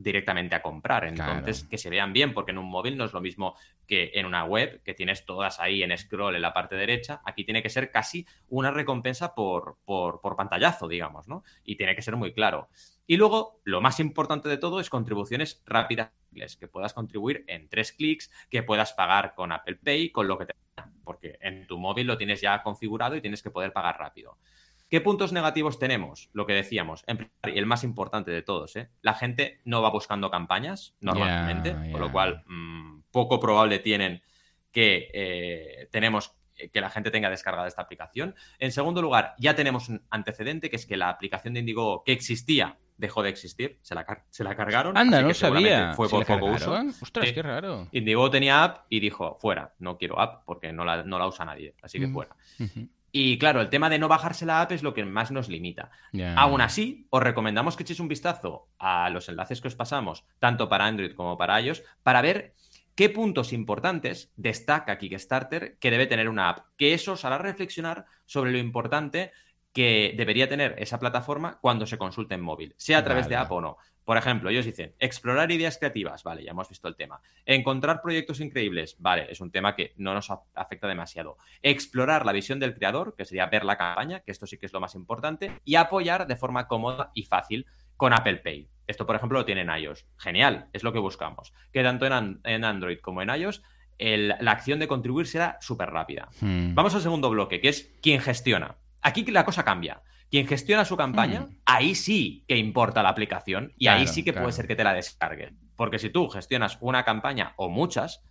[0.00, 1.04] directamente a comprar.
[1.04, 3.54] Entonces, que se vean bien, porque en un móvil no es lo mismo
[3.86, 7.20] que en una web, que tienes todas ahí en scroll en la parte derecha.
[7.24, 11.44] Aquí tiene que ser casi una recompensa por, por, por pantallazo, digamos, ¿no?
[11.64, 12.68] Y tiene que ser muy claro.
[13.06, 16.12] Y luego, lo más importante de todo es contribuciones rápidas,
[16.58, 20.46] que puedas contribuir en tres clics, que puedas pagar con Apple Pay, con lo que
[20.46, 20.54] te...
[21.04, 24.38] Porque en tu móvil lo tienes ya configurado y tienes que poder pagar rápido.
[24.90, 26.30] ¿Qué puntos negativos tenemos?
[26.32, 27.04] Lo que decíamos,
[27.46, 28.90] y el más importante de todos, ¿eh?
[29.02, 34.22] la gente no va buscando campañas normalmente, con lo cual mm, poco probable tienen
[34.72, 36.36] que eh, tenemos
[36.72, 38.34] que la gente tenga descargada esta aplicación.
[38.58, 42.12] En segundo lugar, ya tenemos un antecedente, que es que la aplicación de Indigo que
[42.12, 44.96] existía dejó de existir, se la, se la cargaron.
[44.96, 45.94] Anda, no sabía.
[45.94, 46.74] Fue por poco uso.
[47.00, 47.88] Ostras, qué raro.
[47.92, 51.46] Indiegogo tenía app y dijo, fuera, no quiero app porque no la, no la usa
[51.46, 52.36] nadie, así que fuera.
[53.12, 55.90] Y claro, el tema de no bajarse la app es lo que más nos limita.
[56.36, 60.68] Aún así, os recomendamos que echéis un vistazo a los enlaces que os pasamos, tanto
[60.68, 62.54] para Android como para iOS, para ver
[62.94, 66.66] qué puntos importantes destaca Kickstarter que debe tener una app.
[66.76, 69.32] Que eso os hará reflexionar sobre lo importante
[69.72, 73.52] que debería tener esa plataforma cuando se consulte en móvil, sea a través de app
[73.52, 73.76] o no.
[74.10, 77.22] Por ejemplo, ellos dicen, explorar ideas creativas, vale, ya hemos visto el tema.
[77.46, 81.38] Encontrar proyectos increíbles, vale, es un tema que no nos afecta demasiado.
[81.62, 84.72] Explorar la visión del creador, que sería ver la campaña, que esto sí que es
[84.72, 88.68] lo más importante, y apoyar de forma cómoda y fácil con Apple Pay.
[88.88, 90.04] Esto, por ejemplo, lo tiene en iOS.
[90.16, 91.52] Genial, es lo que buscamos.
[91.72, 93.62] Que tanto en, Android como en iOS
[93.96, 96.30] la acción de contribuir será súper rápida.
[96.40, 96.74] Hmm.
[96.74, 98.74] Vamos al segundo bloque, que es quién gestiona.
[99.02, 100.02] Aquí la cosa cambia.
[100.30, 101.56] Quien gestiona su campaña, mm.
[101.66, 104.94] ahí sí que importa la aplicación y ahí sí que puede ser que te la
[104.94, 105.58] descarguen.
[105.76, 108.22] Porque si tú gestionas una campaña o muchas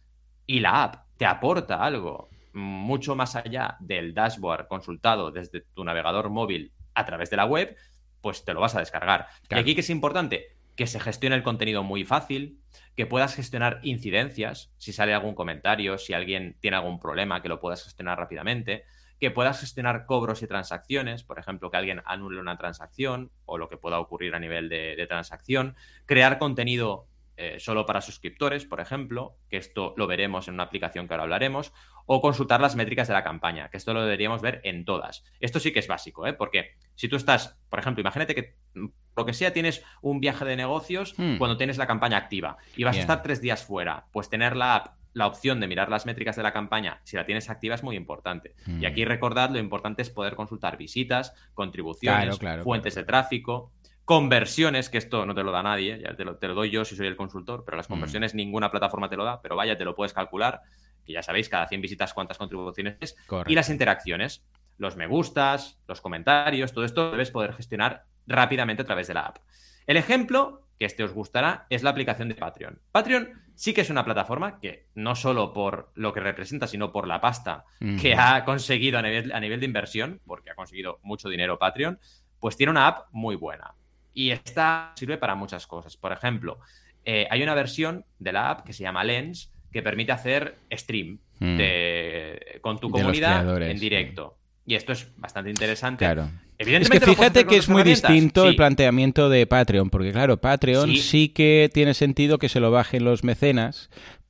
[0.45, 6.29] y la app te aporta algo mucho más allá del dashboard consultado desde tu navegador
[6.29, 7.75] móvil a través de la web,
[8.21, 9.27] pues te lo vas a descargar.
[9.49, 12.61] Y aquí que es importante que se gestione el contenido muy fácil,
[12.95, 17.59] que puedas gestionar incidencias, si sale algún comentario, si alguien tiene algún problema, que lo
[17.59, 18.85] puedas gestionar rápidamente
[19.19, 23.69] que puedas gestionar cobros y transacciones, por ejemplo, que alguien anule una transacción o lo
[23.69, 29.37] que pueda ocurrir a nivel de, transacción, crear contenido eh, solo para suscriptores, por ejemplo,
[29.49, 31.73] que esto lo veremos en una aplicación que ahora hablaremos,
[32.05, 35.23] o consultar las métricas de la campaña, que esto lo deberíamos ver en todas.
[35.39, 36.33] Esto sí que es básico, ¿eh?
[36.33, 40.45] porque si tú estás, por ejemplo, imagínate que mm, lo que sea tienes un viaje
[40.45, 41.37] de negocios hmm.
[41.37, 44.75] cuando tienes la campaña activa y vas a estar tres días fuera, pues tener la
[44.75, 47.83] app la opción de mirar las métricas de la campaña, si la tienes activa, es
[47.83, 48.55] muy importante.
[48.65, 48.85] Y mm.
[48.85, 53.71] aquí recordad, lo importante es poder consultar visitas, contribuciones, fuentes de tráfico,
[54.05, 57.05] conversiones, que esto no te lo da nadie, ya te lo, doy yo si soy
[57.05, 57.93] el consultor, pero las mm.
[57.93, 60.61] conversiones ninguna plataforma te lo da, pero vaya, te lo puedes calcular,
[61.05, 64.43] que ya sabéis, cada 100 visitas cuántas contribuciones es, y las interacciones,
[64.77, 69.27] los me gustas, los comentarios, todo esto debes poder gestionar rápidamente a través de la
[69.27, 69.37] app.
[69.85, 72.79] El ejemplo que este os gustará, es la aplicación de Patreon.
[72.93, 77.05] Patreon sí que es una plataforma que no solo por lo que representa, sino por
[77.05, 77.65] la pasta
[78.01, 81.99] que ha conseguido a nivel, a nivel de inversión, porque ha conseguido mucho dinero Patreon,
[82.39, 83.75] pues tiene una app muy buena.
[84.13, 85.97] Y esta sirve para muchas cosas.
[85.97, 86.59] Por ejemplo,
[87.03, 91.19] eh, hay una versión de la app que se llama Lens que permite hacer stream
[91.39, 92.61] mm.
[92.61, 94.37] con tu comunidad en directo.
[94.65, 96.05] Y esto es bastante interesante.
[96.05, 96.29] Claro.
[96.59, 101.29] Es que fíjate que es muy distinto el planteamiento de Patreon, porque claro, Patreon sí.
[101.29, 103.89] que tiene sentido que se lo bajen los mecenas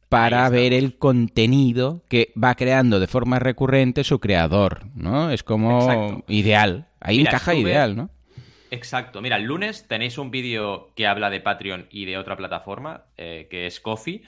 [0.10, 5.32] para ver el contenido que va creando de forma recurrente su creador, ¿no?
[5.32, 6.88] Es como ideal.
[7.00, 8.10] Ahí encaja ideal, ¿no?
[8.70, 9.22] Exacto.
[9.22, 13.48] Mira, el lunes tenéis un vídeo que habla de Patreon y de otra plataforma, eh,
[13.50, 14.22] que es Coffee.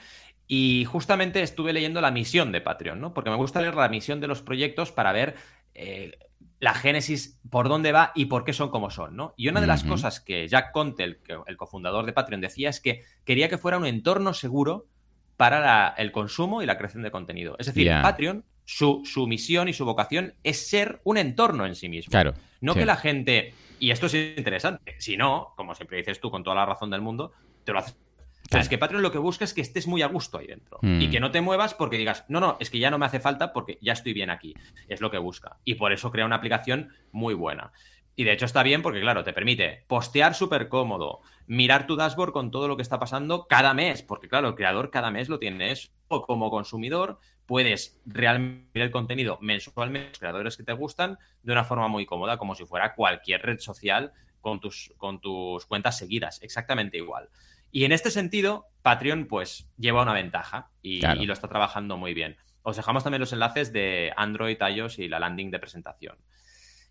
[0.48, 3.14] Y justamente estuve leyendo la misión de Patreon, ¿no?
[3.14, 5.36] Porque me gusta leer la misión de los proyectos para ver
[5.74, 6.18] eh,
[6.62, 9.34] la génesis, por dónde va y por qué son como son, ¿no?
[9.36, 13.02] Y una de las cosas que Jack Conte, el, cofundador de Patreon, decía es que
[13.24, 14.86] quería que fuera un entorno seguro
[15.36, 17.56] para el consumo y la creación de contenido.
[17.58, 21.88] Es decir, Patreon, su, su, misión y su vocación es ser un entorno en sí
[21.88, 22.12] mismo.
[22.12, 22.32] Claro.
[22.60, 26.44] No que la gente, y esto es interesante, si no, como siempre dices tú con
[26.44, 27.32] toda la razón del mundo,
[27.64, 27.96] te lo haces
[28.50, 30.78] es que Patreon lo que busca es que estés muy a gusto ahí dentro.
[30.82, 33.20] Y que no te muevas porque digas, no, no, es que ya no me hace
[33.20, 34.54] falta porque ya estoy bien aquí.
[34.88, 35.58] Es lo que busca.
[35.64, 37.72] Y por eso crea una aplicación muy buena.
[38.14, 42.32] Y de hecho está bien porque, claro, te permite postear súper cómodo, mirar tu dashboard
[42.32, 45.38] con todo lo que está pasando cada mes, porque, claro, el creador cada mes lo
[45.38, 45.88] tiene eso.
[46.08, 51.64] Como consumidor, puedes realmente ver el contenido mensualmente, los creadores que te gustan, de una
[51.64, 56.42] forma muy cómoda, como si fuera cualquier red social con tus, con tus cuentas seguidas,
[56.42, 57.30] exactamente igual.
[57.72, 62.36] Y en este sentido, Patreon pues lleva una ventaja y, lo está trabajando muy bien.
[62.62, 66.16] Os dejamos también los enlaces de Android, iOS y la landing de presentación.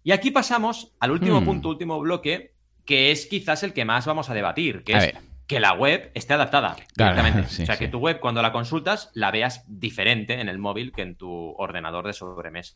[0.03, 1.45] Y aquí pasamos al último hmm.
[1.45, 5.13] punto, último bloque, que es quizás el que más vamos a debatir, que es
[5.45, 7.41] que la web esté adaptada directamente.
[7.41, 11.03] o sea, que tu web cuando la consultas la veas diferente en el móvil que
[11.03, 12.75] en tu ordenador de sobremesa.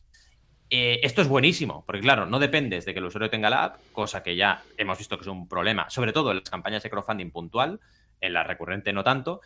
[0.68, 3.76] Eh, esto es buenísimo, porque claro, no dependes de que el usuario tenga la app,
[3.92, 6.90] cosa que ya hemos visto que es un problema, sobre todo en las campañas de
[6.90, 7.78] crowdfunding puntual,
[8.20, 9.40] en la recurrente no tanto,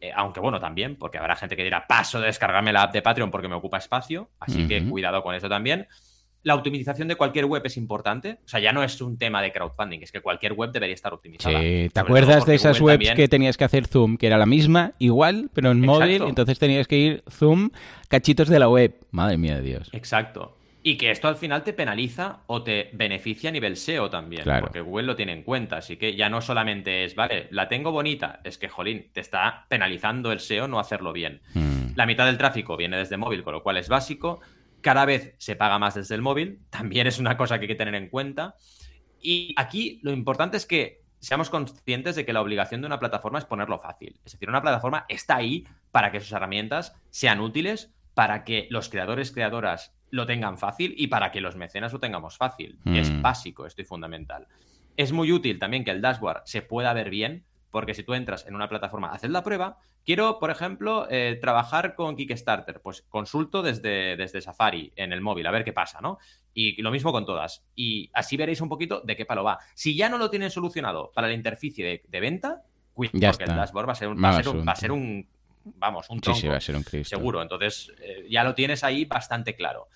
[0.00, 3.00] eh, aunque bueno, también, porque habrá gente que dirá, paso de descargarme la app de
[3.00, 5.86] Patreon porque me ocupa espacio, así que cuidado con eso también.
[6.42, 8.38] La optimización de cualquier web es importante.
[8.44, 11.12] O sea, ya no es un tema de crowdfunding, es que cualquier web debería estar
[11.12, 11.58] optimizada.
[11.58, 14.92] Sí, ¿te acuerdas de esas webs que tenías que hacer zoom, que era la misma,
[14.98, 17.70] igual, pero en móvil, entonces tenías que ir zoom
[18.08, 18.94] cachitos de la web.
[19.10, 19.88] Madre mía de Dios.
[19.92, 20.55] Exacto.
[20.86, 24.80] Y que esto al final te penaliza o te beneficia a nivel SEO también, porque
[24.80, 25.78] Google lo tiene en cuenta.
[25.78, 29.66] Así que ya no solamente es, vale, la tengo bonita, es que, jolín, te está
[29.68, 31.40] penalizando el SEO no hacerlo bien.
[31.54, 31.88] Hmm.
[31.96, 34.38] La mitad del tráfico viene desde móvil, con lo cual es básico.
[34.80, 37.74] Cada vez se paga más desde el móvil, también es una cosa que hay que
[37.74, 38.54] tener en cuenta.
[39.20, 43.40] Y aquí lo importante es que seamos conscientes de que la obligación de una plataforma
[43.40, 44.20] es ponerlo fácil.
[44.24, 48.88] Es decir, una plataforma está ahí para que sus herramientas sean útiles, para que los
[48.88, 52.78] creadores, creadoras lo tengan fácil y para que los mecenas lo tengamos fácil.
[52.84, 53.22] Es mm.
[53.22, 54.46] básico esto y fundamental.
[54.96, 58.46] Es muy útil también que el dashboard se pueda ver bien, porque si tú entras
[58.46, 63.62] en una plataforma, haces la prueba, quiero, por ejemplo, eh, trabajar con Kickstarter, pues consulto
[63.62, 66.18] desde, desde Safari en el móvil, a ver qué pasa, ¿no?
[66.54, 67.64] Y lo mismo con todas.
[67.74, 69.58] Y así veréis un poquito de qué palo va.
[69.74, 72.62] Si ya no lo tienen solucionado para la interficie de, venta,
[72.94, 75.26] cuidado, porque el dashboard va a ser, va a ser un
[75.74, 76.40] vamos, un tronco.
[76.40, 77.42] Sí, va a ser un Seguro.
[77.42, 79.88] Entonces, eh, ya lo tienes ahí bastante claro.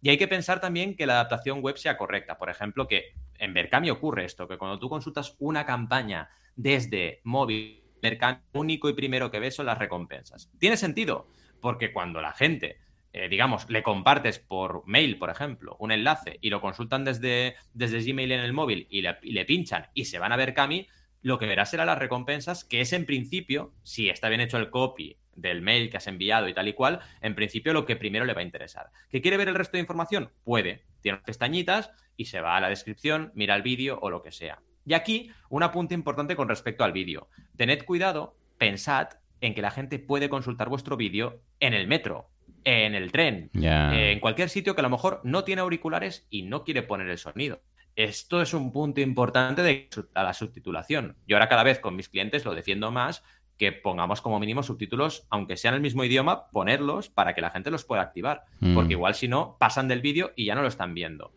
[0.00, 2.38] Y hay que pensar también que la adaptación web sea correcta.
[2.38, 7.82] Por ejemplo, que en Berkami ocurre esto, que cuando tú consultas una campaña desde móvil,
[8.00, 10.50] Berkami, único y primero que ves son las recompensas.
[10.58, 11.28] Tiene sentido,
[11.60, 12.78] porque cuando la gente,
[13.12, 18.00] eh, digamos, le compartes por mail, por ejemplo, un enlace y lo consultan desde, desde
[18.00, 20.86] Gmail en el móvil y le, y le pinchan y se van a Berkami,
[21.22, 24.70] lo que verás será las recompensas, que es en principio, si está bien hecho el
[24.70, 28.24] copy del mail que has enviado y tal y cual, en principio lo que primero
[28.24, 28.90] le va a interesar.
[29.10, 30.30] ¿Que quiere ver el resto de información?
[30.44, 30.84] Puede.
[31.00, 34.60] Tiene pestañitas y se va a la descripción, mira el vídeo o lo que sea.
[34.84, 37.28] Y aquí, un apunte importante con respecto al vídeo.
[37.56, 39.08] Tened cuidado, pensad
[39.40, 42.30] en que la gente puede consultar vuestro vídeo en el metro,
[42.64, 46.64] en el tren, en cualquier sitio que a lo mejor no tiene auriculares y no
[46.64, 47.60] quiere poner el sonido.
[47.98, 51.16] Esto es un punto importante de la subtitulación.
[51.26, 53.24] Yo ahora cada vez con mis clientes lo defiendo más
[53.56, 57.72] que pongamos como mínimo subtítulos, aunque sean el mismo idioma, ponerlos para que la gente
[57.72, 58.44] los pueda activar.
[58.60, 58.76] Mm.
[58.76, 61.32] Porque igual si no, pasan del vídeo y ya no lo están viendo.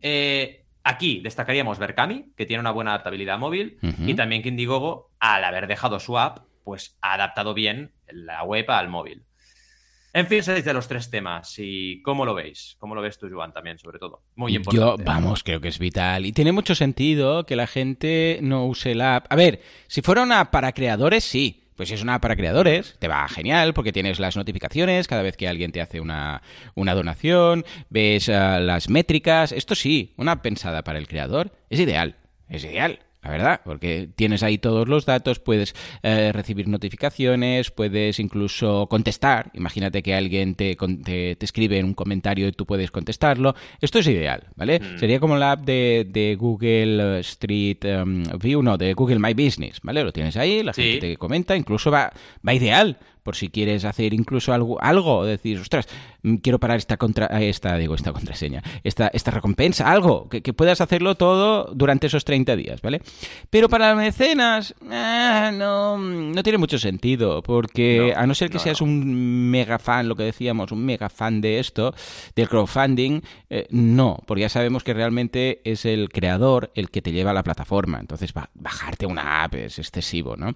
[0.00, 5.44] Eh, aquí destacaríamos Berkami, que tiene una buena adaptabilidad móvil, y también que Indiegogo, al
[5.44, 9.26] haber dejado su app, pues ha adaptado bien la web al móvil.
[10.14, 11.54] En fin, seis de los tres temas.
[11.58, 12.76] ¿Y cómo lo veis?
[12.78, 14.20] ¿Cómo lo ves tú, Joan, también, sobre todo?
[14.36, 15.02] Muy importante.
[15.02, 16.26] Yo, vamos, creo que es vital.
[16.26, 19.26] Y tiene mucho sentido que la gente no use la app.
[19.30, 21.58] A ver, si fuera una para creadores, sí.
[21.76, 25.38] Pues si es una para creadores, te va genial porque tienes las notificaciones cada vez
[25.38, 26.42] que alguien te hace una,
[26.76, 29.52] donación, ves ah, las métricas.
[29.52, 32.16] Esto sí, una pensada para el creador es ideal.
[32.50, 38.18] Es ideal la verdad, porque tienes ahí todos los datos, puedes eh, recibir notificaciones, puedes
[38.18, 39.50] incluso contestar.
[39.54, 43.54] Imagínate que alguien te, te, escribe en un comentario y tú puedes contestarlo.
[43.80, 44.80] Esto es ideal, ¿vale?
[44.80, 44.98] Mm.
[44.98, 50.02] Sería como la app de, Google Street em, View, no, de Google My Business, ¿vale?
[50.02, 52.12] Lo tienes ahí, la gente te comenta, incluso va,
[52.46, 55.88] va ideal por si quieres hacer incluso algo, algo, decir, ostras,
[56.22, 60.80] mm, quiero parar esta contra, esta, digo, esta contraseña, esta, esta recompensa, algo, que, puedas
[60.80, 63.00] hacerlo todo durante esos 30 días, ¿vale?
[63.48, 68.80] Pero para mecenas, ah, no, no tiene mucho sentido, porque a no ser que seas
[68.80, 71.94] un mega fan, lo que decíamos, un mega fan de esto,
[72.36, 77.12] del crowdfunding, eh, no, porque ya sabemos que realmente es el creador el que te
[77.12, 80.54] lleva a la plataforma, entonces bajarte una app es excesivo, ¿no?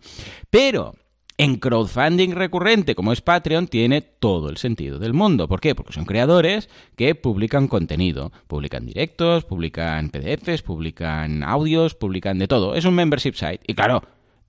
[0.51, 0.95] Pero
[1.39, 5.49] en crowdfunding recurrente como es Patreon tiene todo el sentido del mundo.
[5.49, 5.75] ¿Por qué?
[5.75, 8.33] Porque son creadores que publican contenido.
[8.47, 12.75] Publican directos, publican PDFs, publican audios, publican de todo.
[12.75, 13.61] Es un membership site.
[13.67, 14.03] Y claro,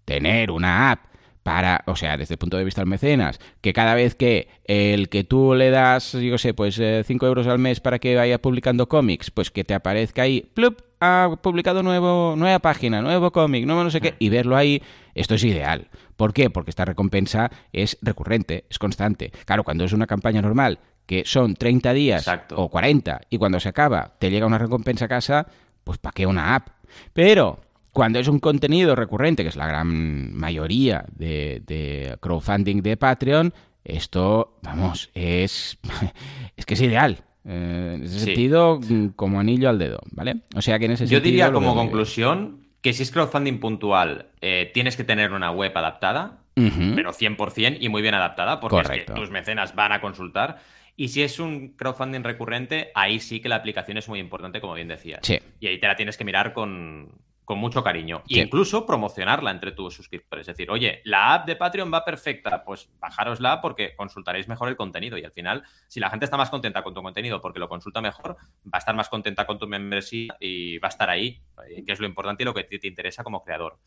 [0.06, 1.08] tener una app
[1.48, 5.08] para, o sea, desde el punto de vista del mecenas, que cada vez que el
[5.08, 8.42] que tú le das, yo sé, pues 5 eh, euros al mes para que vaya
[8.42, 13.66] publicando cómics, pues que te aparezca ahí, plup, ha publicado nuevo, nueva página, nuevo cómic,
[13.66, 14.84] nuevo no sé qué, y verlo ahí,
[15.16, 15.88] esto es ideal.
[16.18, 16.50] ¿Por qué?
[16.50, 19.32] Porque esta recompensa es recurrente, es constante.
[19.46, 23.70] Claro, cuando es una campaña normal, que son 30 días o 40, y cuando se
[23.70, 25.48] acaba te llega una recompensa a casa,
[25.86, 26.68] pues ¿para qué una app?
[27.14, 27.62] Pero
[27.98, 33.52] cuando es un contenido recurrente, que es la gran mayoría de, crowdfunding de Patreon,
[33.84, 35.80] esto, vamos, es,
[36.56, 37.18] es que es ideal.
[37.44, 38.80] Eh, en ese sentido,
[39.16, 40.42] como anillo al dedo, ¿vale?
[40.56, 44.70] O sea que en ese Yo diría como conclusión que si es crowdfunding puntual, eh,
[44.76, 49.74] tienes que tener una web adaptada, pero 100% y muy bien adaptada, porque tus mecenas
[49.74, 50.60] van a consultar.
[50.96, 54.76] Y si es un crowdfunding recurrente, ahí sí que la aplicación es muy importante, como
[54.76, 55.22] bien decías.
[55.60, 57.10] Y ahí te la tienes que mirar con,
[57.48, 58.24] con mucho cariño.
[58.28, 60.50] E incluso promocionarla entre tus suscriptores.
[60.50, 64.76] Es decir, oye, la app de Patreon va perfecta, pues bajárosla porque consultaréis mejor el
[64.76, 65.18] contenido.
[65.18, 68.02] Y al final, si la gente está más contenta con tu contenido porque lo consulta
[68.02, 71.86] mejor, va a estar más contenta con tu membresía y va a estar ahí, eh,
[71.86, 73.80] que es lo importante y lo que te, interesa como creador.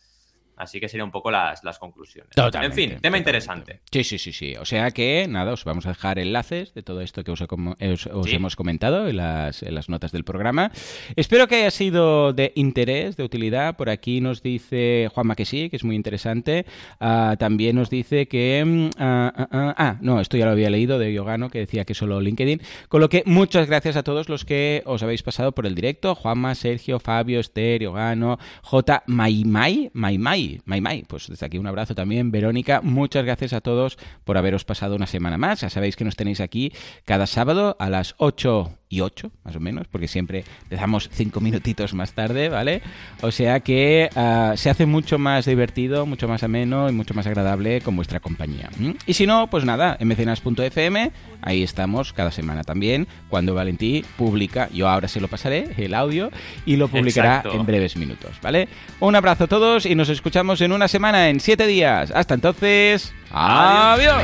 [0.61, 2.35] Así que serían un poco las, las conclusiones.
[2.35, 3.81] Totalmente, en fin, tema interesante.
[3.91, 4.57] Sí, sí, sí, sí.
[4.57, 7.43] O sea que, nada, os vamos a dejar enlaces de todo esto que os,
[7.81, 10.71] hemos comentado en las, en las, notas del programa.
[11.17, 13.77] Espero que haya sido de interés, de utilidad.
[13.77, 16.67] Por aquí nos dice Juanma que sí, que es muy interesante.
[17.01, 18.63] Ah, también nos dice que...
[18.63, 21.95] Mm, ah, ah, ah, no, esto ya lo había leído de Yogano, que decía que
[21.95, 22.61] solo LinkedIn.
[22.89, 26.15] Con lo que muchas gracias a todos los que os habéis pasado por el directo.
[26.15, 29.05] Juanma, Sergio, Fabio, Esther, Yogano, J.
[29.07, 32.31] Maimai, Maimai Mai Pues desde aquí un abrazo también.
[32.31, 35.61] Verónica, muchas gracias a todos por haberos pasado una semana más.
[35.61, 36.73] Ya sabéis que nos tenéis aquí
[37.05, 41.95] cada sábado a las 8 y 8, más o menos, porque siempre empezamos 5 minutitos
[41.95, 42.83] más tarde, ¿vale?
[43.23, 47.27] O sea que ah, se hace mucho más divertido, mucho más ameno y mucho más
[47.27, 48.69] agradable con vuestra compañía.
[49.07, 54.89] Y si no, pues nada, mcenas.fm, ahí estamos cada semana también, cuando Valentí publica, yo
[54.89, 56.31] ahora se lo pasaré, el audio,
[56.67, 58.69] y lo publicará en breves minutos, ¿vale?
[58.99, 62.11] Un abrazo a todos y nos escuchamos en una semana, en 7 días.
[62.11, 64.23] Hasta entonces, adiós.